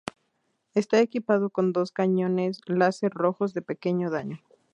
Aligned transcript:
Está 0.73 0.99
equipado 0.99 1.51
con 1.51 1.73
dos 1.73 1.91
cañones 1.91 2.59
láser 2.65 3.11
rojos, 3.13 3.53
de 3.53 3.61
pequeño 3.61 4.09
daño. 4.09 4.41